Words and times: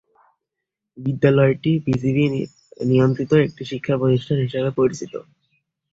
বিদ্যালয়টি 0.97 1.71
বিজিবি 1.85 2.25
নিয়ন্ত্রিত 2.81 3.31
একটি 3.45 3.63
শিক্ষা 3.71 3.95
প্রতিষ্ঠান 3.97 4.37
হিসাবে 4.45 4.69
পরিচিত। 4.79 5.13